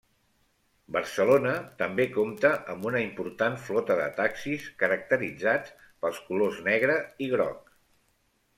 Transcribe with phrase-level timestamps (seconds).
[0.93, 1.51] Barcelona
[1.81, 5.77] també compta amb una important flota de taxis, caracteritzats
[6.07, 7.63] pels colors negre i groc.